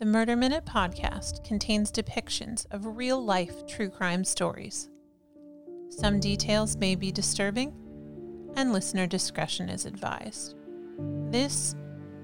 The 0.00 0.06
Murder 0.06 0.34
Minute 0.34 0.64
podcast 0.64 1.44
contains 1.44 1.92
depictions 1.92 2.64
of 2.70 2.96
real 2.96 3.22
life 3.22 3.66
true 3.66 3.90
crime 3.90 4.24
stories. 4.24 4.88
Some 5.90 6.20
details 6.20 6.78
may 6.78 6.94
be 6.94 7.12
disturbing, 7.12 7.74
and 8.56 8.72
listener 8.72 9.06
discretion 9.06 9.68
is 9.68 9.84
advised. 9.84 10.54
This 11.30 11.74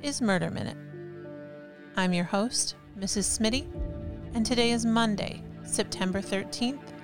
is 0.00 0.22
Murder 0.22 0.50
Minute. 0.50 0.78
I'm 1.98 2.14
your 2.14 2.24
host, 2.24 2.76
Mrs. 2.98 3.38
Smitty, 3.38 3.68
and 4.34 4.46
today 4.46 4.70
is 4.70 4.86
Monday, 4.86 5.42
September 5.62 6.22
13th, 6.22 6.94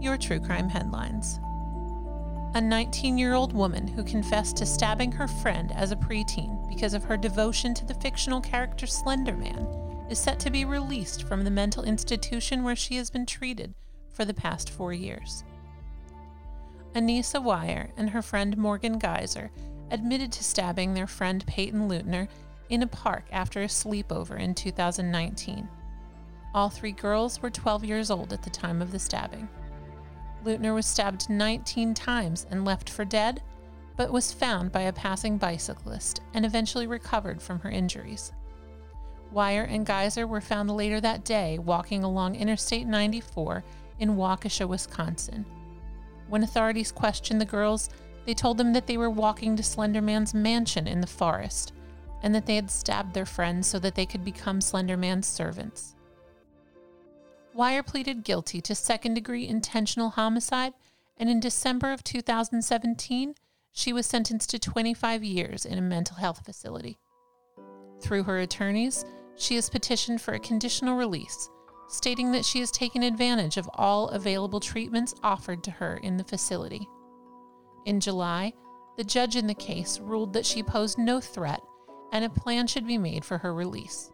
your 0.00 0.18
true 0.18 0.40
crime 0.40 0.68
headlines. 0.68 1.38
A 2.54 2.60
19 2.60 3.16
year 3.16 3.34
old 3.34 3.52
woman 3.52 3.86
who 3.86 4.02
confessed 4.02 4.56
to 4.56 4.66
stabbing 4.66 5.12
her 5.12 5.28
friend 5.28 5.70
as 5.76 5.92
a 5.92 5.96
preteen 5.96 6.68
because 6.68 6.92
of 6.92 7.04
her 7.04 7.16
devotion 7.16 7.72
to 7.74 7.86
the 7.86 7.94
fictional 7.94 8.40
character 8.40 8.88
Slender 8.88 9.36
Man 9.36 9.64
is 10.10 10.18
set 10.18 10.40
to 10.40 10.50
be 10.50 10.64
released 10.64 11.22
from 11.22 11.44
the 11.44 11.52
mental 11.52 11.84
institution 11.84 12.64
where 12.64 12.74
she 12.74 12.96
has 12.96 13.10
been 13.10 13.26
treated 13.26 13.76
for 14.12 14.24
the 14.24 14.34
past 14.34 14.70
four 14.70 14.92
years. 14.92 15.44
Anissa 16.94 17.40
Weier 17.40 17.92
and 17.96 18.10
her 18.10 18.22
friend 18.22 18.56
Morgan 18.56 18.98
Geyser 18.98 19.52
admitted 19.90 20.32
to 20.32 20.44
stabbing 20.44 20.94
their 20.94 21.06
friend 21.06 21.46
Peyton 21.46 21.88
Leutner 21.88 22.28
in 22.68 22.82
a 22.82 22.86
park 22.86 23.24
after 23.32 23.62
a 23.62 23.66
sleepover 23.66 24.38
in 24.38 24.54
2019. 24.54 25.68
All 26.54 26.68
three 26.68 26.92
girls 26.92 27.40
were 27.40 27.50
12 27.50 27.84
years 27.84 28.10
old 28.10 28.32
at 28.32 28.42
the 28.42 28.50
time 28.50 28.82
of 28.82 28.92
the 28.92 28.98
stabbing. 28.98 29.48
Leutner 30.44 30.74
was 30.74 30.86
stabbed 30.86 31.28
19 31.28 31.94
times 31.94 32.46
and 32.50 32.64
left 32.64 32.88
for 32.88 33.04
dead, 33.04 33.42
but 33.96 34.12
was 34.12 34.32
found 34.32 34.72
by 34.72 34.82
a 34.82 34.92
passing 34.92 35.36
bicyclist 35.36 36.20
and 36.34 36.46
eventually 36.46 36.86
recovered 36.86 37.42
from 37.42 37.58
her 37.60 37.70
injuries. 37.70 38.32
Weier 39.34 39.66
and 39.68 39.84
Geyser 39.84 40.26
were 40.26 40.40
found 40.40 40.70
later 40.70 41.00
that 41.00 41.24
day 41.24 41.58
walking 41.58 42.04
along 42.04 42.34
Interstate 42.34 42.86
94 42.86 43.62
in 43.98 44.16
Waukesha, 44.16 44.66
Wisconsin. 44.66 45.44
When 46.28 46.44
authorities 46.44 46.92
questioned 46.92 47.40
the 47.40 47.46
girls, 47.46 47.90
they 48.28 48.34
told 48.34 48.58
them 48.58 48.74
that 48.74 48.86
they 48.86 48.98
were 48.98 49.08
walking 49.08 49.56
to 49.56 49.62
Slenderman's 49.62 50.34
mansion 50.34 50.86
in 50.86 51.00
the 51.00 51.06
forest 51.06 51.72
and 52.22 52.34
that 52.34 52.44
they 52.44 52.56
had 52.56 52.70
stabbed 52.70 53.14
their 53.14 53.24
friends 53.24 53.66
so 53.66 53.78
that 53.78 53.94
they 53.94 54.04
could 54.04 54.22
become 54.22 54.60
Slenderman's 54.60 55.26
servants. 55.26 55.94
Weier 57.56 57.82
pleaded 57.82 58.24
guilty 58.24 58.60
to 58.60 58.74
second 58.74 59.14
degree 59.14 59.48
intentional 59.48 60.10
homicide, 60.10 60.74
and 61.16 61.30
in 61.30 61.40
December 61.40 61.90
of 61.90 62.04
2017, 62.04 63.34
she 63.72 63.94
was 63.94 64.04
sentenced 64.04 64.50
to 64.50 64.58
25 64.58 65.24
years 65.24 65.64
in 65.64 65.78
a 65.78 65.80
mental 65.80 66.18
health 66.18 66.44
facility. 66.44 66.98
Through 68.02 68.24
her 68.24 68.40
attorneys, 68.40 69.06
she 69.36 69.54
has 69.54 69.70
petitioned 69.70 70.20
for 70.20 70.34
a 70.34 70.38
conditional 70.38 70.98
release, 70.98 71.48
stating 71.88 72.32
that 72.32 72.44
she 72.44 72.60
has 72.60 72.70
taken 72.70 73.02
advantage 73.02 73.56
of 73.56 73.70
all 73.72 74.08
available 74.08 74.60
treatments 74.60 75.14
offered 75.22 75.64
to 75.64 75.70
her 75.70 75.96
in 76.02 76.18
the 76.18 76.24
facility. 76.24 76.86
In 77.88 78.00
July, 78.00 78.52
the 78.98 79.02
judge 79.02 79.34
in 79.34 79.46
the 79.46 79.54
case 79.54 79.98
ruled 79.98 80.34
that 80.34 80.44
she 80.44 80.62
posed 80.62 80.98
no 80.98 81.22
threat 81.22 81.62
and 82.12 82.22
a 82.22 82.28
plan 82.28 82.66
should 82.66 82.86
be 82.86 82.98
made 82.98 83.24
for 83.24 83.38
her 83.38 83.54
release. 83.54 84.12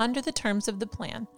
Under 0.00 0.20
the 0.20 0.32
terms 0.32 0.66
of 0.66 0.80
the 0.80 0.86
plan, 0.88 1.28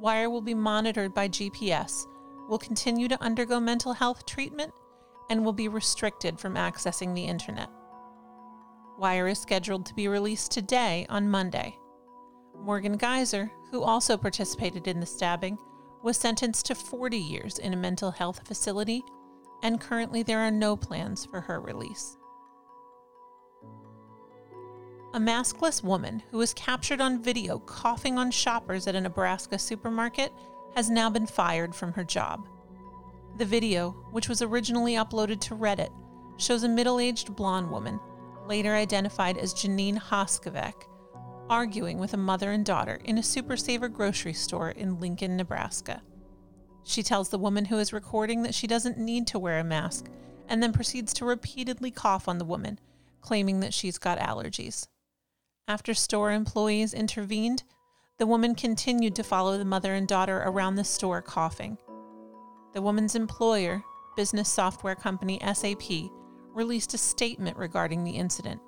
Weier 0.00 0.30
will 0.30 0.40
be 0.40 0.54
monitored 0.54 1.12
by 1.12 1.28
GPS, 1.28 2.06
will 2.48 2.58
continue 2.58 3.08
to 3.08 3.20
undergo 3.20 3.58
mental 3.58 3.94
health 3.94 4.26
treatment, 4.26 4.72
and 5.28 5.44
will 5.44 5.52
be 5.52 5.66
restricted 5.66 6.38
from 6.38 6.54
accessing 6.54 7.16
the 7.16 7.24
internet. 7.24 7.68
Weier 9.00 9.28
is 9.28 9.40
scheduled 9.40 9.84
to 9.86 9.94
be 9.94 10.06
released 10.06 10.52
today 10.52 11.04
on 11.08 11.28
Monday. 11.28 11.76
Morgan 12.56 12.96
Geyser, 12.96 13.50
who 13.72 13.82
also 13.82 14.16
participated 14.16 14.86
in 14.86 15.00
the 15.00 15.06
stabbing, 15.06 15.58
was 16.04 16.16
sentenced 16.16 16.66
to 16.66 16.76
40 16.76 17.18
years 17.18 17.58
in 17.58 17.72
a 17.72 17.76
mental 17.76 18.12
health 18.12 18.46
facility 18.46 19.02
and 19.64 19.80
currently 19.80 20.22
there 20.22 20.40
are 20.40 20.50
no 20.50 20.76
plans 20.76 21.24
for 21.24 21.40
her 21.40 21.60
release. 21.60 22.16
A 25.14 25.18
maskless 25.18 25.82
woman 25.82 26.22
who 26.30 26.38
was 26.38 26.52
captured 26.54 27.00
on 27.00 27.22
video 27.22 27.58
coughing 27.60 28.18
on 28.18 28.30
shoppers 28.30 28.86
at 28.86 28.94
a 28.94 29.00
Nebraska 29.00 29.58
supermarket 29.58 30.32
has 30.76 30.90
now 30.90 31.08
been 31.08 31.26
fired 31.26 31.74
from 31.74 31.92
her 31.94 32.04
job. 32.04 32.46
The 33.38 33.44
video, 33.44 33.90
which 34.10 34.28
was 34.28 34.42
originally 34.42 34.94
uploaded 34.94 35.40
to 35.42 35.56
Reddit, 35.56 35.90
shows 36.36 36.62
a 36.62 36.68
middle 36.68 37.00
aged 37.00 37.34
blonde 37.34 37.70
woman, 37.70 37.98
later 38.46 38.74
identified 38.74 39.38
as 39.38 39.54
Janine 39.54 39.98
Hoskovec, 39.98 40.74
arguing 41.48 41.98
with 41.98 42.12
a 42.12 42.18
mother 42.18 42.50
and 42.50 42.66
daughter 42.66 43.00
in 43.04 43.18
a 43.18 43.22
Super 43.22 43.56
Saver 43.56 43.88
grocery 43.88 44.32
store 44.34 44.70
in 44.70 45.00
Lincoln, 45.00 45.36
Nebraska. 45.36 46.02
She 46.84 47.02
tells 47.02 47.30
the 47.30 47.38
woman 47.38 47.64
who 47.64 47.78
is 47.78 47.92
recording 47.92 48.42
that 48.42 48.54
she 48.54 48.66
doesn't 48.66 48.98
need 48.98 49.26
to 49.28 49.38
wear 49.38 49.58
a 49.58 49.64
mask 49.64 50.06
and 50.48 50.62
then 50.62 50.72
proceeds 50.72 51.14
to 51.14 51.24
repeatedly 51.24 51.90
cough 51.90 52.28
on 52.28 52.38
the 52.38 52.44
woman, 52.44 52.78
claiming 53.22 53.60
that 53.60 53.74
she's 53.74 53.98
got 53.98 54.18
allergies. 54.18 54.86
After 55.66 55.94
store 55.94 56.30
employees 56.30 56.92
intervened, 56.92 57.64
the 58.18 58.26
woman 58.26 58.54
continued 58.54 59.16
to 59.16 59.24
follow 59.24 59.56
the 59.56 59.64
mother 59.64 59.94
and 59.94 60.06
daughter 60.06 60.42
around 60.44 60.76
the 60.76 60.84
store 60.84 61.22
coughing. 61.22 61.78
The 62.74 62.82
woman's 62.82 63.14
employer, 63.14 63.82
business 64.14 64.50
software 64.50 64.94
company 64.94 65.40
SAP, 65.40 66.10
released 66.52 66.92
a 66.92 66.98
statement 66.98 67.56
regarding 67.56 68.04
the 68.04 68.12
incident. 68.12 68.60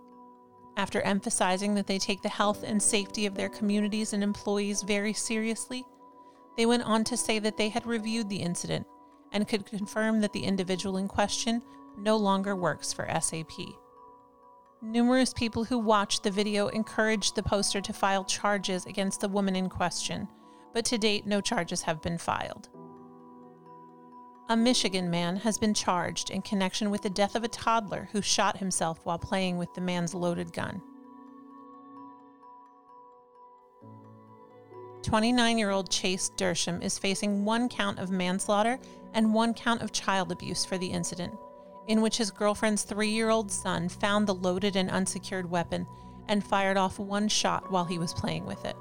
After 0.79 1.01
emphasizing 1.03 1.75
that 1.75 1.87
they 1.87 1.99
take 1.99 2.23
the 2.23 2.29
health 2.29 2.65
and 2.65 2.83
safety 2.83 3.27
of 3.27 3.35
their 3.35 3.49
communities 3.49 4.13
and 4.13 4.23
employees 4.23 4.83
very 4.83 5.13
seriously, 5.13 5.85
they 6.57 6.67
went 6.67 6.83
on 6.85 7.05
to 7.05 7.17
say 7.17 7.39
that 7.39 7.57
they 7.57 7.69
had 7.69 7.87
reviewed 7.87 8.29
the 8.29 8.37
incident 8.37 8.87
and 9.33 9.49
could 9.49 9.67
confirm 9.67 10.21
that 10.21 10.33
the 10.33 10.45
individual 10.45 10.97
in 10.97 11.09
question 11.09 11.63
no 11.99 12.17
longer 12.17 12.57
works 12.57 12.93
for 12.93 13.09
SAP. 13.21 13.53
Numerous 14.83 15.33
people 15.33 15.65
who 15.65 15.79
watched 15.79 16.23
the 16.23 16.31
video 16.31 16.69
encouraged 16.69 17.35
the 17.35 17.43
poster 17.43 17.81
to 17.81 17.93
file 17.93 18.25
charges 18.25 18.87
against 18.87 19.21
the 19.21 19.29
woman 19.29 19.57
in 19.57 19.69
question, 19.69 20.29
but 20.73 20.85
to 20.85 20.99
date, 20.99 21.27
no 21.27 21.41
charges 21.41 21.83
have 21.83 22.03
been 22.03 22.19
filed. 22.19 22.69
A 24.49 24.57
Michigan 24.57 25.11
man 25.11 25.37
has 25.37 25.59
been 25.59 25.75
charged 25.75 26.31
in 26.31 26.41
connection 26.41 26.91
with 26.91 27.03
the 27.03 27.11
death 27.11 27.35
of 27.35 27.43
a 27.43 27.49
toddler 27.49 28.09
who 28.13 28.23
shot 28.23 28.59
himself 28.59 29.01
while 29.03 29.19
playing 29.19 29.59
with 29.59 29.75
the 29.75 29.81
man's 29.81 30.15
loaded 30.15 30.53
gun. 30.53 30.81
29 35.07 35.57
year 35.57 35.71
old 35.71 35.89
Chase 35.89 36.33
Dersham 36.37 36.83
is 36.83 36.99
facing 36.99 37.45
one 37.45 37.69
count 37.69 38.01
of 38.01 38.11
manslaughter 38.11 38.77
and 39.15 39.33
one 39.33 39.55
count 39.55 39.81
of 39.81 39.93
child 39.93 40.33
abuse 40.33 40.65
for 40.65 40.79
the 40.79 40.87
incident, 40.89 41.33
in 41.87 42.03
which 42.03 42.17
his 42.17 42.33
girlfriend's 42.33 42.83
three 42.83 43.11
year 43.11 43.31
old 43.31 43.49
son 43.49 43.89
found 43.89 44.27
the 44.27 44.35
loaded 44.35 44.75
and 44.75 44.91
unsecured 44.91 45.49
weapon 45.49 45.87
and 46.27 46.45
fired 46.45 46.77
off 46.77 46.99
one 46.99 47.29
shot 47.29 47.71
while 47.71 47.85
he 47.85 48.01
was 48.01 48.13
playing 48.15 48.45
with 48.47 48.65
it. 48.65 48.75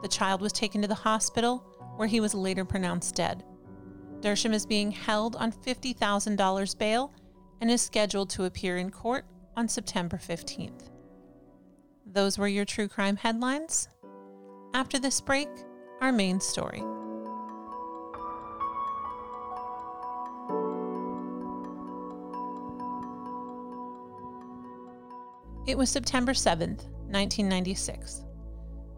The 0.00 0.08
child 0.08 0.40
was 0.40 0.54
taken 0.54 0.80
to 0.80 0.88
the 0.88 0.94
hospital, 0.94 1.58
where 1.96 2.08
he 2.08 2.20
was 2.20 2.34
later 2.34 2.64
pronounced 2.64 3.14
dead. 3.14 3.44
Dersham 4.20 4.54
is 4.54 4.64
being 4.64 4.90
held 4.90 5.36
on 5.36 5.52
$50,000 5.52 6.78
bail 6.78 7.12
and 7.60 7.70
is 7.70 7.82
scheduled 7.82 8.30
to 8.30 8.44
appear 8.44 8.78
in 8.78 8.90
court 8.90 9.26
on 9.54 9.68
September 9.68 10.16
15th. 10.16 10.88
Those 12.06 12.38
were 12.38 12.48
your 12.48 12.64
true 12.64 12.88
crime 12.88 13.16
headlines. 13.16 13.88
After 14.74 14.98
this 14.98 15.20
break, 15.20 15.50
our 16.00 16.12
main 16.12 16.40
story. 16.40 16.82
It 25.66 25.76
was 25.76 25.90
September 25.90 26.32
7th, 26.32 26.86
1996. 27.10 28.24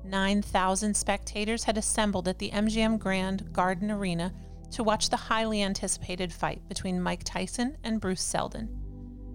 9,000 0.05 0.97
spectators 0.97 1.65
had 1.65 1.77
assembled 1.77 2.29
at 2.29 2.39
the 2.39 2.51
MGM 2.51 2.99
Grand 2.99 3.53
Garden 3.53 3.91
Arena 3.91 4.33
to 4.71 4.85
watch 4.85 5.11
the 5.11 5.17
highly 5.17 5.63
anticipated 5.63 6.33
fight 6.33 6.67
between 6.69 7.03
Mike 7.03 7.25
Tyson 7.25 7.77
and 7.83 8.01
Bruce 8.01 8.23
Seldon. 8.23 8.69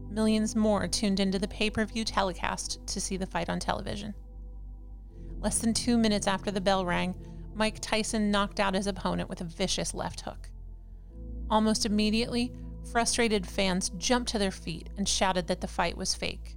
Millions 0.09 0.55
more 0.55 0.87
tuned 0.87 1.19
into 1.19 1.37
the 1.37 1.47
pay 1.49 1.69
per 1.69 1.85
view 1.85 2.05
telecast 2.05 2.79
to 2.87 3.01
see 3.01 3.17
the 3.17 3.25
fight 3.25 3.49
on 3.49 3.59
television. 3.59 4.13
Less 5.39 5.59
than 5.59 5.73
two 5.73 5.97
minutes 5.97 6.27
after 6.27 6.51
the 6.51 6.61
bell 6.61 6.85
rang, 6.85 7.15
Mike 7.55 7.79
Tyson 7.79 8.31
knocked 8.31 8.59
out 8.59 8.73
his 8.73 8.87
opponent 8.87 9.29
with 9.29 9.41
a 9.41 9.45
vicious 9.45 9.93
left 9.93 10.21
hook. 10.21 10.49
Almost 11.49 11.85
immediately, 11.85 12.53
frustrated 12.91 13.45
fans 13.47 13.89
jumped 13.97 14.31
to 14.31 14.39
their 14.39 14.51
feet 14.51 14.89
and 14.97 15.07
shouted 15.07 15.47
that 15.47 15.61
the 15.61 15.67
fight 15.67 15.97
was 15.97 16.15
fake. 16.15 16.55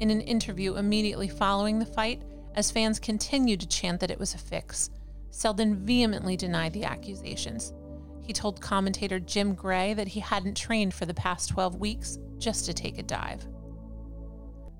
In 0.00 0.10
an 0.10 0.20
interview 0.20 0.76
immediately 0.76 1.28
following 1.28 1.78
the 1.78 1.86
fight, 1.86 2.22
as 2.54 2.70
fans 2.70 2.98
continued 2.98 3.60
to 3.60 3.68
chant 3.68 4.00
that 4.00 4.10
it 4.10 4.18
was 4.18 4.34
a 4.34 4.38
fix, 4.38 4.90
Seldon 5.30 5.84
vehemently 5.84 6.36
denied 6.36 6.72
the 6.72 6.84
accusations. 6.84 7.72
He 8.22 8.32
told 8.32 8.60
commentator 8.60 9.20
Jim 9.20 9.54
Gray 9.54 9.94
that 9.94 10.08
he 10.08 10.20
hadn't 10.20 10.56
trained 10.56 10.94
for 10.94 11.06
the 11.06 11.14
past 11.14 11.50
12 11.50 11.76
weeks 11.76 12.18
just 12.38 12.64
to 12.66 12.72
take 12.72 12.98
a 12.98 13.02
dive. 13.02 13.46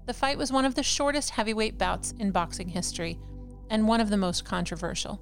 The 0.07 0.15
fight 0.15 0.37
was 0.37 0.53
one 0.53 0.65
of 0.65 0.75
the 0.75 0.83
shortest 0.83 1.31
heavyweight 1.31 1.79
bouts 1.79 2.13
in 2.19 2.31
boxing 2.31 2.69
history 2.69 3.19
and 3.71 3.89
one 3.89 4.01
of 4.01 4.11
the 4.11 4.17
most 4.17 4.45
controversial. 4.45 5.21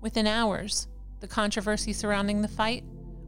Within 0.00 0.26
hours, 0.26 0.88
the 1.20 1.28
controversy 1.28 1.92
surrounding 1.92 2.42
the 2.42 2.48
fight 2.48 2.84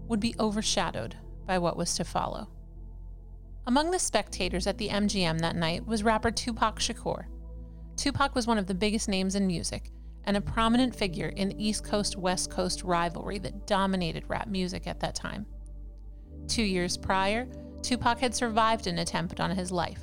would 0.08 0.20
be 0.20 0.34
overshadowed 0.40 1.16
by 1.46 1.58
what 1.58 1.76
was 1.76 1.94
to 1.94 2.04
follow. 2.04 2.48
Among 3.66 3.90
the 3.90 3.98
spectators 3.98 4.66
at 4.66 4.78
the 4.78 4.88
MGM 4.88 5.38
that 5.40 5.56
night 5.56 5.86
was 5.86 6.02
rapper 6.02 6.30
Tupac 6.30 6.80
Shakur. 6.80 7.26
Tupac 7.96 8.34
was 8.34 8.46
one 8.46 8.58
of 8.58 8.66
the 8.66 8.74
biggest 8.74 9.08
names 9.08 9.36
in 9.36 9.46
music 9.46 9.90
and 10.24 10.36
a 10.36 10.40
prominent 10.40 10.94
figure 10.94 11.28
in 11.28 11.50
the 11.50 11.64
East 11.64 11.84
Coast 11.84 12.16
West 12.16 12.50
Coast 12.50 12.82
rivalry 12.82 13.38
that 13.38 13.66
dominated 13.66 14.24
rap 14.28 14.48
music 14.48 14.86
at 14.86 15.00
that 15.00 15.14
time. 15.14 15.46
Two 16.48 16.62
years 16.62 16.96
prior, 16.96 17.46
Tupac 17.82 18.18
had 18.18 18.34
survived 18.34 18.86
an 18.86 18.98
attempt 18.98 19.40
on 19.40 19.50
his 19.50 19.70
life. 19.70 20.00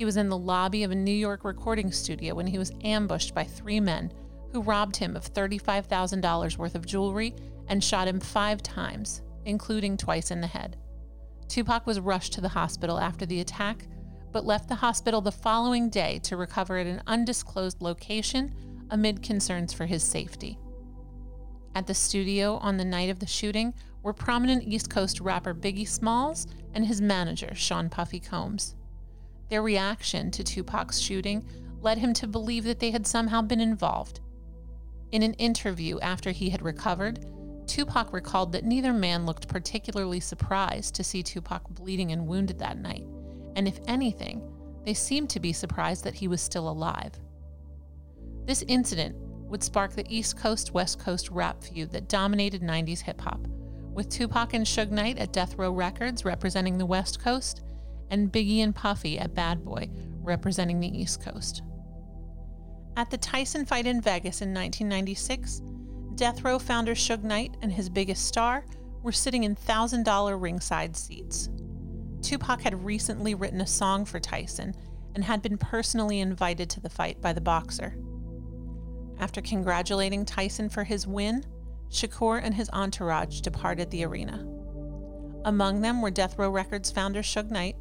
He 0.00 0.06
was 0.06 0.16
in 0.16 0.30
the 0.30 0.38
lobby 0.38 0.82
of 0.82 0.92
a 0.92 0.94
New 0.94 1.12
York 1.12 1.44
recording 1.44 1.92
studio 1.92 2.34
when 2.34 2.46
he 2.46 2.56
was 2.56 2.72
ambushed 2.82 3.34
by 3.34 3.44
three 3.44 3.80
men 3.80 4.10
who 4.50 4.62
robbed 4.62 4.96
him 4.96 5.14
of 5.14 5.30
$35,000 5.30 6.56
worth 6.56 6.74
of 6.74 6.86
jewelry 6.86 7.34
and 7.68 7.84
shot 7.84 8.08
him 8.08 8.18
five 8.18 8.62
times, 8.62 9.20
including 9.44 9.98
twice 9.98 10.30
in 10.30 10.40
the 10.40 10.46
head. 10.46 10.78
Tupac 11.48 11.86
was 11.86 12.00
rushed 12.00 12.32
to 12.32 12.40
the 12.40 12.48
hospital 12.48 12.98
after 12.98 13.26
the 13.26 13.40
attack, 13.40 13.88
but 14.32 14.46
left 14.46 14.70
the 14.70 14.76
hospital 14.76 15.20
the 15.20 15.30
following 15.30 15.90
day 15.90 16.18
to 16.20 16.38
recover 16.38 16.78
at 16.78 16.86
an 16.86 17.02
undisclosed 17.06 17.82
location 17.82 18.54
amid 18.88 19.22
concerns 19.22 19.74
for 19.74 19.84
his 19.84 20.02
safety. 20.02 20.58
At 21.74 21.86
the 21.86 21.92
studio 21.92 22.56
on 22.62 22.78
the 22.78 22.86
night 22.86 23.10
of 23.10 23.18
the 23.18 23.26
shooting 23.26 23.74
were 24.02 24.14
prominent 24.14 24.66
East 24.66 24.88
Coast 24.88 25.20
rapper 25.20 25.52
Biggie 25.52 25.86
Smalls 25.86 26.46
and 26.72 26.86
his 26.86 27.02
manager, 27.02 27.54
Sean 27.54 27.90
Puffy 27.90 28.18
Combs. 28.18 28.76
Their 29.50 29.62
reaction 29.62 30.30
to 30.30 30.44
Tupac's 30.44 31.00
shooting 31.00 31.44
led 31.82 31.98
him 31.98 32.14
to 32.14 32.28
believe 32.28 32.64
that 32.64 32.78
they 32.78 32.92
had 32.92 33.06
somehow 33.06 33.42
been 33.42 33.60
involved. 33.60 34.20
In 35.10 35.24
an 35.24 35.34
interview 35.34 35.98
after 35.98 36.30
he 36.30 36.50
had 36.50 36.62
recovered, 36.62 37.26
Tupac 37.66 38.12
recalled 38.12 38.52
that 38.52 38.64
neither 38.64 38.92
man 38.92 39.26
looked 39.26 39.48
particularly 39.48 40.20
surprised 40.20 40.94
to 40.94 41.04
see 41.04 41.22
Tupac 41.22 41.68
bleeding 41.70 42.12
and 42.12 42.26
wounded 42.28 42.58
that 42.60 42.78
night, 42.78 43.06
and 43.56 43.66
if 43.66 43.80
anything, 43.88 44.42
they 44.84 44.94
seemed 44.94 45.30
to 45.30 45.40
be 45.40 45.52
surprised 45.52 46.04
that 46.04 46.14
he 46.14 46.28
was 46.28 46.40
still 46.40 46.68
alive. 46.68 47.12
This 48.46 48.62
incident 48.68 49.16
would 49.16 49.64
spark 49.64 49.92
the 49.92 50.06
East 50.08 50.36
Coast 50.36 50.72
West 50.72 51.00
Coast 51.00 51.28
rap 51.28 51.62
feud 51.62 51.90
that 51.90 52.08
dominated 52.08 52.62
90s 52.62 53.00
hip 53.00 53.20
hop, 53.20 53.46
with 53.92 54.08
Tupac 54.08 54.54
and 54.54 54.64
Suge 54.64 54.90
Knight 54.90 55.18
at 55.18 55.32
Death 55.32 55.56
Row 55.56 55.72
Records 55.72 56.24
representing 56.24 56.78
the 56.78 56.86
West 56.86 57.20
Coast, 57.20 57.62
and 58.10 58.32
Biggie 58.32 58.62
and 58.62 58.74
Puffy 58.74 59.18
at 59.18 59.34
Bad 59.34 59.64
Boy 59.64 59.88
representing 60.22 60.80
the 60.80 60.98
East 60.98 61.22
Coast. 61.22 61.62
At 62.96 63.10
the 63.10 63.18
Tyson 63.18 63.64
fight 63.64 63.86
in 63.86 64.00
Vegas 64.00 64.42
in 64.42 64.52
1996, 64.52 65.62
Death 66.16 66.44
Row 66.44 66.58
founder 66.58 66.94
Suge 66.94 67.22
Knight 67.22 67.56
and 67.62 67.72
his 67.72 67.88
biggest 67.88 68.26
star 68.26 68.64
were 69.02 69.12
sitting 69.12 69.44
in 69.44 69.56
$1,000 69.56 70.42
ringside 70.42 70.96
seats. 70.96 71.48
Tupac 72.20 72.60
had 72.60 72.84
recently 72.84 73.34
written 73.34 73.62
a 73.62 73.66
song 73.66 74.04
for 74.04 74.20
Tyson 74.20 74.74
and 75.14 75.24
had 75.24 75.40
been 75.40 75.56
personally 75.56 76.20
invited 76.20 76.68
to 76.70 76.80
the 76.80 76.90
fight 76.90 77.20
by 77.20 77.32
the 77.32 77.40
boxer. 77.40 77.96
After 79.18 79.40
congratulating 79.40 80.24
Tyson 80.24 80.68
for 80.68 80.84
his 80.84 81.06
win, 81.06 81.44
Shakur 81.90 82.40
and 82.42 82.54
his 82.54 82.70
entourage 82.72 83.40
departed 83.40 83.90
the 83.90 84.04
arena. 84.04 84.46
Among 85.44 85.80
them 85.80 86.02
were 86.02 86.10
Death 86.10 86.38
Row 86.38 86.50
Records 86.50 86.90
founder 86.90 87.22
Suge 87.22 87.50
Knight, 87.50 87.76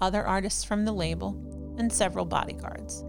other 0.00 0.24
artists 0.24 0.64
from 0.64 0.84
the 0.84 0.92
label, 0.92 1.36
and 1.78 1.92
several 1.92 2.24
bodyguards. 2.24 3.04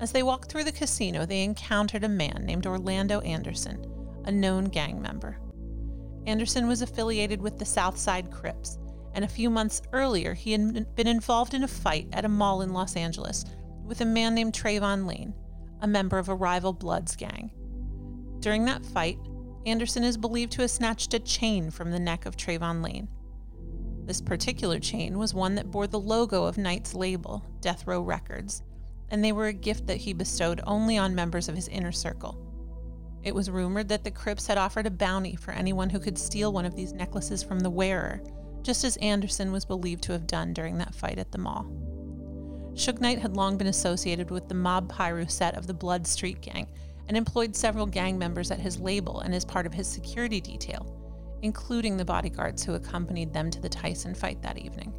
As 0.00 0.12
they 0.12 0.22
walked 0.22 0.50
through 0.50 0.64
the 0.64 0.72
casino, 0.72 1.24
they 1.24 1.44
encountered 1.44 2.04
a 2.04 2.08
man 2.08 2.44
named 2.44 2.66
Orlando 2.66 3.20
Anderson, 3.20 3.84
a 4.24 4.32
known 4.32 4.64
gang 4.64 5.00
member. 5.00 5.38
Anderson 6.26 6.66
was 6.66 6.82
affiliated 6.82 7.40
with 7.40 7.58
the 7.58 7.64
Southside 7.64 8.30
Crips, 8.30 8.78
and 9.14 9.24
a 9.24 9.28
few 9.28 9.50
months 9.50 9.82
earlier 9.92 10.34
he 10.34 10.52
had 10.52 10.94
been 10.96 11.06
involved 11.06 11.54
in 11.54 11.62
a 11.62 11.68
fight 11.68 12.08
at 12.12 12.24
a 12.24 12.28
mall 12.28 12.62
in 12.62 12.72
Los 12.72 12.96
Angeles 12.96 13.44
with 13.84 14.00
a 14.00 14.06
man 14.06 14.34
named 14.34 14.52
Trayvon 14.52 15.06
Lane, 15.06 15.34
a 15.80 15.86
member 15.86 16.18
of 16.18 16.28
a 16.28 16.34
rival 16.34 16.72
Bloods 16.72 17.14
gang. 17.14 17.52
During 18.40 18.64
that 18.64 18.84
fight, 18.84 19.18
Anderson 19.66 20.04
is 20.04 20.16
believed 20.16 20.52
to 20.52 20.62
have 20.62 20.70
snatched 20.70 21.14
a 21.14 21.18
chain 21.18 21.70
from 21.70 21.90
the 21.90 22.00
neck 22.00 22.26
of 22.26 22.36
Trayvon 22.36 22.82
Lane. 22.82 23.08
This 24.06 24.20
particular 24.20 24.78
chain 24.78 25.18
was 25.18 25.32
one 25.32 25.54
that 25.54 25.70
bore 25.70 25.86
the 25.86 25.98
logo 25.98 26.44
of 26.44 26.58
Knight's 26.58 26.94
label, 26.94 27.44
Death 27.60 27.86
Row 27.86 28.02
Records, 28.02 28.62
and 29.08 29.24
they 29.24 29.32
were 29.32 29.46
a 29.46 29.52
gift 29.52 29.86
that 29.86 29.98
he 29.98 30.12
bestowed 30.12 30.60
only 30.66 30.98
on 30.98 31.14
members 31.14 31.48
of 31.48 31.56
his 31.56 31.68
inner 31.68 31.92
circle. 31.92 32.38
It 33.22 33.34
was 33.34 33.50
rumored 33.50 33.88
that 33.88 34.04
the 34.04 34.10
Crips 34.10 34.46
had 34.46 34.58
offered 34.58 34.86
a 34.86 34.90
bounty 34.90 35.36
for 35.36 35.52
anyone 35.52 35.88
who 35.88 35.98
could 35.98 36.18
steal 36.18 36.52
one 36.52 36.66
of 36.66 36.76
these 36.76 36.92
necklaces 36.92 37.42
from 37.42 37.60
the 37.60 37.70
wearer, 37.70 38.20
just 38.62 38.84
as 38.84 38.98
Anderson 38.98 39.50
was 39.52 39.64
believed 39.64 40.02
to 40.04 40.12
have 40.12 40.26
done 40.26 40.52
during 40.52 40.76
that 40.78 40.94
fight 40.94 41.18
at 41.18 41.32
the 41.32 41.38
mall. 41.38 41.64
Suge 42.74 43.00
Knight 43.00 43.20
had 43.20 43.36
long 43.36 43.56
been 43.56 43.68
associated 43.68 44.30
with 44.30 44.48
the 44.48 44.54
Mob 44.54 44.94
Piru 44.94 45.26
set 45.26 45.56
of 45.56 45.66
the 45.66 45.72
Blood 45.72 46.06
Street 46.06 46.42
Gang 46.42 46.66
and 47.08 47.16
employed 47.16 47.56
several 47.56 47.86
gang 47.86 48.18
members 48.18 48.50
at 48.50 48.58
his 48.58 48.80
label 48.80 49.20
and 49.20 49.34
as 49.34 49.44
part 49.44 49.64
of 49.64 49.72
his 49.72 49.86
security 49.86 50.40
detail, 50.40 51.03
including 51.44 51.98
the 51.98 52.04
bodyguards 52.04 52.64
who 52.64 52.72
accompanied 52.72 53.32
them 53.34 53.50
to 53.50 53.60
the 53.60 53.68
Tyson 53.68 54.14
fight 54.14 54.40
that 54.40 54.56
evening. 54.56 54.94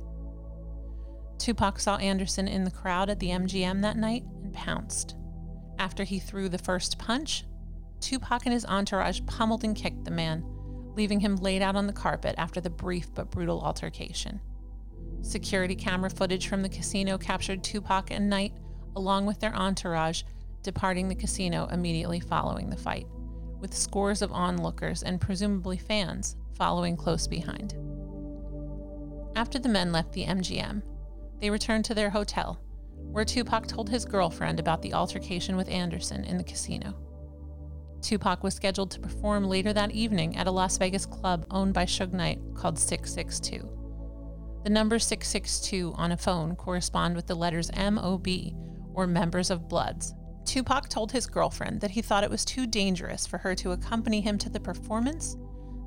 Tupac 1.39 1.79
saw 1.79 1.97
Anderson 1.97 2.47
in 2.47 2.63
the 2.63 2.71
crowd 2.71 3.09
at 3.09 3.19
the 3.19 3.29
MGM 3.29 3.81
that 3.81 3.97
night 3.97 4.23
and 4.43 4.53
pounced. 4.53 5.15
After 5.79 6.03
he 6.03 6.19
threw 6.19 6.47
the 6.47 6.59
first 6.59 6.99
punch, 6.99 7.45
Tupac 7.99 8.45
and 8.45 8.53
his 8.53 8.65
entourage 8.65 9.21
pummeled 9.25 9.63
and 9.63 9.75
kicked 9.75 10.05
the 10.05 10.11
man, 10.11 10.45
leaving 10.95 11.19
him 11.19 11.35
laid 11.37 11.63
out 11.63 11.75
on 11.75 11.87
the 11.87 11.93
carpet 11.93 12.35
after 12.37 12.61
the 12.61 12.69
brief 12.69 13.11
but 13.15 13.31
brutal 13.31 13.61
altercation. 13.61 14.39
Security 15.23 15.75
camera 15.75 16.11
footage 16.11 16.47
from 16.47 16.61
the 16.61 16.69
casino 16.69 17.17
captured 17.17 17.63
Tupac 17.63 18.11
and 18.11 18.29
Knight, 18.29 18.53
along 18.95 19.25
with 19.25 19.39
their 19.39 19.55
entourage, 19.55 20.21
departing 20.61 21.07
the 21.07 21.15
casino 21.15 21.67
immediately 21.71 22.19
following 22.19 22.69
the 22.69 22.77
fight, 22.77 23.07
with 23.65 23.73
scores 23.73 24.21
of 24.21 24.31
onlookers 24.31 25.01
and 25.01 25.19
presumably 25.19 25.75
fans 25.75 26.35
following 26.55 26.95
close 26.95 27.25
behind. 27.25 27.73
After 29.35 29.57
the 29.57 29.69
men 29.69 29.91
left 29.91 30.13
the 30.13 30.23
MGM, 30.25 30.83
they 31.41 31.49
returned 31.49 31.83
to 31.85 31.95
their 31.95 32.11
hotel, 32.11 32.59
where 32.95 33.25
Tupac 33.25 33.65
told 33.65 33.89
his 33.89 34.05
girlfriend 34.05 34.59
about 34.59 34.83
the 34.83 34.93
altercation 34.93 35.57
with 35.57 35.67
Anderson 35.67 36.25
in 36.25 36.37
the 36.37 36.43
casino. 36.43 36.93
Tupac 38.03 38.43
was 38.43 38.53
scheduled 38.53 38.91
to 38.91 38.99
perform 38.99 39.45
later 39.45 39.73
that 39.73 39.89
evening 39.89 40.37
at 40.37 40.45
a 40.45 40.51
Las 40.51 40.77
Vegas 40.77 41.07
club 41.07 41.47
owned 41.49 41.73
by 41.73 41.85
Suge 41.85 42.13
Knight 42.13 42.39
called 42.53 42.77
662. 42.77 43.67
The 44.63 44.69
number 44.69 44.99
662 44.99 45.91
on 45.95 46.11
a 46.11 46.17
phone 46.17 46.55
correspond 46.55 47.15
with 47.15 47.25
the 47.25 47.33
letters 47.33 47.71
MOB, 47.75 48.27
or 48.93 49.07
Members 49.07 49.49
of 49.49 49.67
Bloods. 49.67 50.13
Tupac 50.45 50.89
told 50.89 51.11
his 51.11 51.25
girlfriend 51.25 51.81
that 51.81 51.91
he 51.91 52.01
thought 52.01 52.23
it 52.23 52.29
was 52.29 52.45
too 52.45 52.67
dangerous 52.67 53.25
for 53.25 53.39
her 53.39 53.55
to 53.55 53.71
accompany 53.71 54.21
him 54.21 54.37
to 54.37 54.49
the 54.49 54.59
performance, 54.59 55.37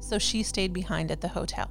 so 0.00 0.18
she 0.18 0.42
stayed 0.42 0.72
behind 0.72 1.10
at 1.10 1.20
the 1.20 1.28
hotel. 1.28 1.70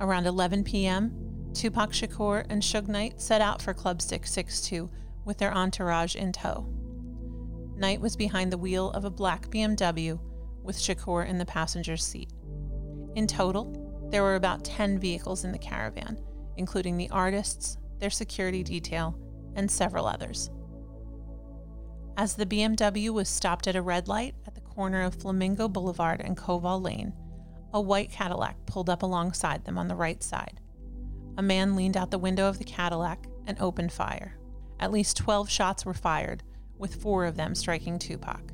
Around 0.00 0.26
11 0.26 0.64
p.m., 0.64 1.50
Tupac 1.52 1.90
Shakur 1.92 2.46
and 2.48 2.62
Suge 2.62 2.88
Knight 2.88 3.20
set 3.20 3.40
out 3.40 3.60
for 3.60 3.74
Club 3.74 4.00
662 4.00 4.88
with 5.24 5.38
their 5.38 5.52
entourage 5.52 6.14
in 6.14 6.32
tow. 6.32 6.66
Knight 7.76 8.00
was 8.00 8.16
behind 8.16 8.52
the 8.52 8.58
wheel 8.58 8.90
of 8.90 9.04
a 9.04 9.10
black 9.10 9.48
BMW 9.48 10.18
with 10.62 10.76
Shakur 10.76 11.26
in 11.26 11.38
the 11.38 11.46
passenger's 11.46 12.04
seat. 12.04 12.30
In 13.14 13.26
total, 13.26 14.08
there 14.10 14.22
were 14.22 14.36
about 14.36 14.64
10 14.64 14.98
vehicles 14.98 15.44
in 15.44 15.52
the 15.52 15.58
caravan, 15.58 16.18
including 16.56 16.96
the 16.96 17.10
artists, 17.10 17.78
their 17.98 18.10
security 18.10 18.62
detail, 18.62 19.18
and 19.54 19.70
several 19.70 20.06
others. 20.06 20.50
As 22.20 22.34
the 22.34 22.44
BMW 22.44 23.08
was 23.08 23.30
stopped 23.30 23.66
at 23.66 23.76
a 23.76 23.80
red 23.80 24.06
light 24.06 24.34
at 24.46 24.54
the 24.54 24.60
corner 24.60 25.00
of 25.00 25.14
Flamingo 25.14 25.68
Boulevard 25.68 26.20
and 26.20 26.36
Koval 26.36 26.82
Lane, 26.82 27.14
a 27.72 27.80
white 27.80 28.10
Cadillac 28.10 28.58
pulled 28.66 28.90
up 28.90 29.02
alongside 29.02 29.64
them 29.64 29.78
on 29.78 29.88
the 29.88 29.94
right 29.94 30.22
side. 30.22 30.60
A 31.38 31.42
man 31.42 31.74
leaned 31.74 31.96
out 31.96 32.10
the 32.10 32.18
window 32.18 32.46
of 32.46 32.58
the 32.58 32.64
Cadillac 32.64 33.26
and 33.46 33.58
opened 33.58 33.90
fire. 33.90 34.36
At 34.78 34.92
least 34.92 35.16
12 35.16 35.48
shots 35.48 35.86
were 35.86 35.94
fired, 35.94 36.42
with 36.76 37.00
four 37.00 37.24
of 37.24 37.36
them 37.36 37.54
striking 37.54 37.98
Tupac. 37.98 38.52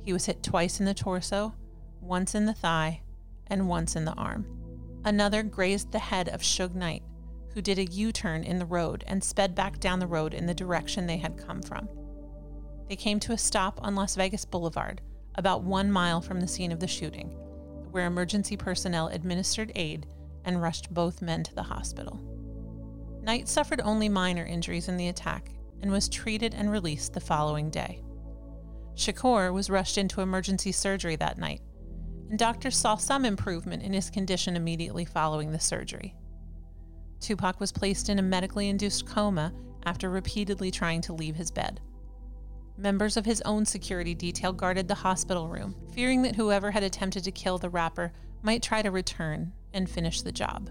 He 0.00 0.14
was 0.14 0.24
hit 0.24 0.42
twice 0.42 0.80
in 0.80 0.86
the 0.86 0.94
torso, 0.94 1.54
once 2.00 2.34
in 2.34 2.46
the 2.46 2.54
thigh, 2.54 3.02
and 3.48 3.68
once 3.68 3.94
in 3.94 4.06
the 4.06 4.14
arm. 4.14 4.46
Another 5.04 5.42
grazed 5.42 5.92
the 5.92 5.98
head 5.98 6.30
of 6.30 6.40
Suge 6.40 6.74
Knight, 6.74 7.02
who 7.52 7.60
did 7.60 7.78
a 7.78 7.84
U 7.84 8.10
turn 8.10 8.42
in 8.42 8.58
the 8.58 8.64
road 8.64 9.04
and 9.06 9.22
sped 9.22 9.54
back 9.54 9.80
down 9.80 9.98
the 9.98 10.06
road 10.06 10.32
in 10.32 10.46
the 10.46 10.54
direction 10.54 11.06
they 11.06 11.18
had 11.18 11.36
come 11.36 11.60
from. 11.60 11.90
They 12.88 12.96
came 12.96 13.18
to 13.20 13.32
a 13.32 13.38
stop 13.38 13.80
on 13.82 13.94
Las 13.94 14.14
Vegas 14.14 14.44
Boulevard, 14.44 15.00
about 15.34 15.62
one 15.62 15.90
mile 15.90 16.20
from 16.20 16.40
the 16.40 16.48
scene 16.48 16.72
of 16.72 16.80
the 16.80 16.86
shooting, 16.86 17.28
where 17.90 18.06
emergency 18.06 18.56
personnel 18.56 19.08
administered 19.08 19.72
aid 19.74 20.06
and 20.44 20.62
rushed 20.62 20.94
both 20.94 21.22
men 21.22 21.42
to 21.42 21.54
the 21.54 21.62
hospital. 21.62 22.20
Knight 23.22 23.48
suffered 23.48 23.80
only 23.82 24.08
minor 24.08 24.44
injuries 24.44 24.88
in 24.88 24.96
the 24.96 25.08
attack 25.08 25.50
and 25.82 25.90
was 25.90 26.08
treated 26.08 26.54
and 26.54 26.70
released 26.70 27.12
the 27.12 27.20
following 27.20 27.70
day. 27.70 28.02
Shakur 28.94 29.52
was 29.52 29.68
rushed 29.68 29.98
into 29.98 30.20
emergency 30.20 30.72
surgery 30.72 31.16
that 31.16 31.38
night, 31.38 31.60
and 32.30 32.38
doctors 32.38 32.76
saw 32.76 32.96
some 32.96 33.24
improvement 33.24 33.82
in 33.82 33.92
his 33.92 34.10
condition 34.10 34.56
immediately 34.56 35.04
following 35.04 35.50
the 35.50 35.60
surgery. 35.60 36.14
Tupac 37.20 37.60
was 37.60 37.72
placed 37.72 38.08
in 38.08 38.18
a 38.18 38.22
medically 38.22 38.68
induced 38.68 39.06
coma 39.06 39.52
after 39.84 40.08
repeatedly 40.08 40.70
trying 40.70 41.00
to 41.02 41.12
leave 41.12 41.36
his 41.36 41.50
bed. 41.50 41.80
Members 42.78 43.16
of 43.16 43.24
his 43.24 43.40
own 43.42 43.64
security 43.64 44.14
detail 44.14 44.52
guarded 44.52 44.86
the 44.86 44.94
hospital 44.94 45.48
room, 45.48 45.74
fearing 45.92 46.20
that 46.22 46.36
whoever 46.36 46.70
had 46.70 46.82
attempted 46.82 47.24
to 47.24 47.30
kill 47.30 47.56
the 47.56 47.70
rapper 47.70 48.12
might 48.42 48.62
try 48.62 48.82
to 48.82 48.90
return 48.90 49.52
and 49.72 49.88
finish 49.88 50.20
the 50.20 50.32
job. 50.32 50.68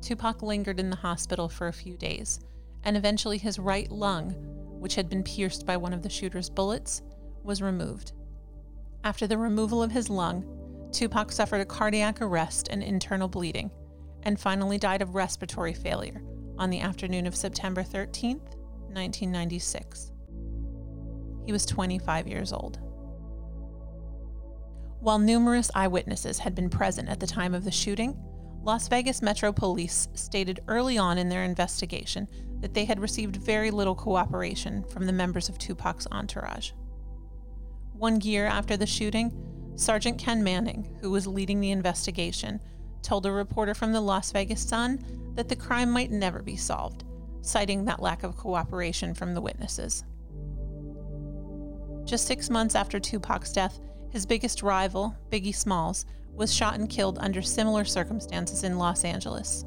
Tupac 0.00 0.42
lingered 0.42 0.78
in 0.78 0.90
the 0.90 0.96
hospital 0.96 1.48
for 1.48 1.66
a 1.66 1.72
few 1.72 1.96
days, 1.96 2.38
and 2.84 2.96
eventually 2.96 3.38
his 3.38 3.58
right 3.58 3.90
lung, 3.90 4.30
which 4.78 4.94
had 4.94 5.08
been 5.08 5.24
pierced 5.24 5.66
by 5.66 5.76
one 5.76 5.92
of 5.92 6.02
the 6.02 6.08
shooter's 6.08 6.50
bullets, 6.50 7.02
was 7.42 7.60
removed. 7.60 8.12
After 9.02 9.26
the 9.26 9.38
removal 9.38 9.82
of 9.82 9.90
his 9.90 10.08
lung, 10.08 10.44
Tupac 10.92 11.32
suffered 11.32 11.60
a 11.60 11.66
cardiac 11.66 12.22
arrest 12.22 12.68
and 12.70 12.82
internal 12.82 13.26
bleeding, 13.26 13.72
and 14.22 14.38
finally 14.38 14.78
died 14.78 15.02
of 15.02 15.16
respiratory 15.16 15.74
failure 15.74 16.22
on 16.58 16.70
the 16.70 16.80
afternoon 16.80 17.26
of 17.26 17.34
September 17.34 17.82
13, 17.82 18.38
1996. 18.38 20.12
He 21.44 21.52
was 21.52 21.66
25 21.66 22.26
years 22.26 22.52
old. 22.52 22.78
While 25.00 25.18
numerous 25.18 25.70
eyewitnesses 25.74 26.38
had 26.38 26.54
been 26.54 26.70
present 26.70 27.08
at 27.08 27.20
the 27.20 27.26
time 27.26 27.54
of 27.54 27.64
the 27.64 27.70
shooting, 27.70 28.18
Las 28.62 28.88
Vegas 28.88 29.20
Metro 29.20 29.52
Police 29.52 30.08
stated 30.14 30.60
early 30.66 30.96
on 30.96 31.18
in 31.18 31.28
their 31.28 31.44
investigation 31.44 32.26
that 32.60 32.72
they 32.72 32.86
had 32.86 32.98
received 32.98 33.36
very 33.36 33.70
little 33.70 33.94
cooperation 33.94 34.82
from 34.84 35.04
the 35.04 35.12
members 35.12 35.50
of 35.50 35.58
Tupac's 35.58 36.06
entourage. 36.10 36.70
One 37.92 38.22
year 38.22 38.46
after 38.46 38.78
the 38.78 38.86
shooting, 38.86 39.30
Sergeant 39.76 40.18
Ken 40.18 40.42
Manning, 40.42 40.96
who 41.02 41.10
was 41.10 41.26
leading 41.26 41.60
the 41.60 41.72
investigation, 41.72 42.58
told 43.02 43.26
a 43.26 43.32
reporter 43.32 43.74
from 43.74 43.92
the 43.92 44.00
Las 44.00 44.32
Vegas 44.32 44.62
Sun 44.62 45.04
that 45.34 45.50
the 45.50 45.56
crime 45.56 45.90
might 45.90 46.10
never 46.10 46.40
be 46.40 46.56
solved, 46.56 47.04
citing 47.42 47.84
that 47.84 48.00
lack 48.00 48.22
of 48.22 48.38
cooperation 48.38 49.12
from 49.12 49.34
the 49.34 49.42
witnesses. 49.42 50.04
Just 52.04 52.26
six 52.26 52.50
months 52.50 52.74
after 52.74 53.00
Tupac's 53.00 53.52
death, 53.52 53.80
his 54.10 54.26
biggest 54.26 54.62
rival, 54.62 55.16
Biggie 55.30 55.54
Smalls, 55.54 56.06
was 56.34 56.52
shot 56.52 56.74
and 56.74 56.88
killed 56.88 57.18
under 57.20 57.42
similar 57.42 57.84
circumstances 57.84 58.64
in 58.64 58.78
Los 58.78 59.04
Angeles. 59.04 59.64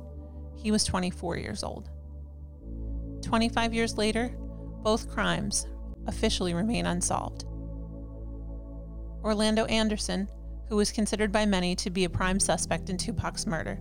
He 0.56 0.72
was 0.72 0.84
24 0.84 1.38
years 1.38 1.64
old. 1.64 1.90
25 3.24 3.74
years 3.74 3.98
later, 3.98 4.36
both 4.84 5.10
crimes 5.10 5.68
officially 6.06 6.54
remain 6.54 6.86
unsolved. 6.86 7.46
Orlando 9.24 9.66
Anderson, 9.66 10.30
who 10.70 10.76
was 10.76 10.92
considered 10.92 11.32
by 11.32 11.46
many 11.46 11.76
to 11.76 11.90
be 11.90 12.06
a 12.06 12.10
prime 12.10 12.40
suspect 12.40 12.90
in 12.90 12.98
Tupac's 12.98 13.48
murder, 13.48 13.80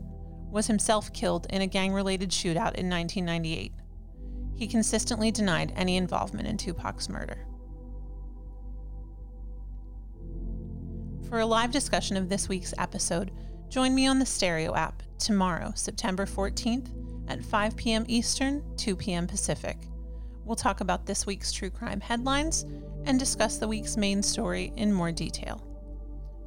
was 0.50 0.66
himself 0.66 1.12
killed 1.12 1.46
in 1.50 1.62
a 1.62 1.66
gang 1.66 1.92
related 1.92 2.30
shootout 2.30 2.74
in 2.74 2.88
1998. 2.88 3.72
He 4.56 4.66
consistently 4.66 5.30
denied 5.30 5.72
any 5.76 5.96
involvement 5.96 6.48
in 6.48 6.56
Tupac's 6.56 7.08
murder. 7.08 7.46
For 11.28 11.40
a 11.40 11.46
live 11.46 11.72
discussion 11.72 12.16
of 12.16 12.28
this 12.28 12.48
week's 12.48 12.72
episode, 12.78 13.32
join 13.68 13.96
me 13.96 14.06
on 14.06 14.20
the 14.20 14.26
Stereo 14.26 14.76
app 14.76 15.02
tomorrow, 15.18 15.72
September 15.74 16.24
14th 16.24 16.88
at 17.26 17.44
5 17.44 17.76
p.m. 17.76 18.04
Eastern, 18.06 18.62
2 18.76 18.94
p.m. 18.94 19.26
Pacific. 19.26 19.76
We'll 20.44 20.54
talk 20.54 20.80
about 20.80 21.04
this 21.04 21.26
week's 21.26 21.50
true 21.50 21.68
crime 21.70 22.00
headlines 22.00 22.64
and 23.06 23.18
discuss 23.18 23.58
the 23.58 23.66
week's 23.66 23.96
main 23.96 24.22
story 24.22 24.72
in 24.76 24.92
more 24.92 25.10
detail. 25.10 25.66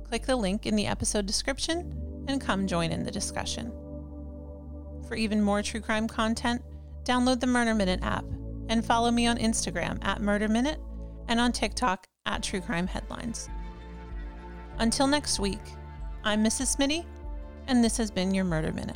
Click 0.05 0.25
the 0.25 0.37
link 0.37 0.65
in 0.65 0.77
the 0.77 0.87
episode 0.87 1.25
description 1.25 2.23
and 2.29 2.39
come 2.39 2.65
join 2.65 2.93
in 2.93 3.03
the 3.03 3.11
discussion. 3.11 3.73
For 5.09 5.15
even 5.15 5.41
more 5.41 5.61
true 5.61 5.81
crime 5.81 6.07
content, 6.07 6.61
download 7.03 7.41
the 7.41 7.47
Murder 7.47 7.75
Minute 7.75 7.99
app 8.01 8.25
and 8.69 8.85
follow 8.85 9.11
me 9.11 9.27
on 9.27 9.37
Instagram 9.37 10.01
at 10.05 10.21
Murder 10.21 10.47
Minute 10.47 10.79
and 11.27 11.37
on 11.37 11.51
TikTok 11.51 12.07
at 12.25 12.43
True 12.43 12.61
Crime 12.61 12.87
Headlines. 12.87 13.49
Until 14.79 15.07
next 15.07 15.39
week, 15.39 15.59
I'm 16.23 16.41
Mrs. 16.41 16.77
Smitty, 16.77 17.03
and 17.67 17.83
this 17.83 17.97
has 17.97 18.09
been 18.09 18.33
your 18.33 18.45
Murder 18.45 18.71
Minute. 18.71 18.95